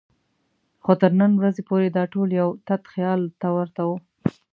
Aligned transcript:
خو 0.83 0.91
تر 1.01 1.11
نن 1.21 1.31
ورځې 1.39 1.61
پورې 1.69 1.87
دا 1.97 2.03
ټول 2.13 2.29
یو 2.41 2.49
تت 2.67 2.81
خیال 2.93 3.21
ته 3.41 3.47
ورته 3.57 3.81
وو. 3.87 3.95